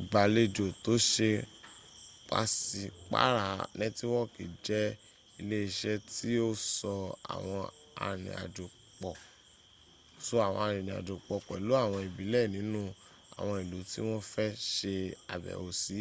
ìgbàlejò 0.00 0.66
tó 0.84 0.92
ṣe 1.12 1.30
pàṣípàra 2.28 3.46
nẹ́tíwọkì 3.78 4.44
jẹ 4.66 4.82
ilé 5.40 5.56
iṣẹ́ 5.68 6.02
tí 6.12 6.30
o 6.46 6.48
so 6.74 6.92
àwọn 10.44 10.54
arinrìn 10.56 10.92
àjò 10.98 11.14
pọ̀ 11.26 11.38
pẹ̀lú 11.46 11.70
àwọn 11.84 12.00
ìbílẹ̀ 12.08 12.44
nínu 12.54 12.80
àwọn 13.40 13.56
ìlú 13.62 13.78
tí 13.90 13.98
wọ́n 14.08 14.22
fẹ́ 14.32 14.48
ṣe 14.74 14.92
àbẹ̀wò 15.34 15.68
sí 15.82 15.98